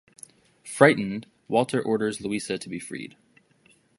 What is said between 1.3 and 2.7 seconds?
Walter orders Luisa to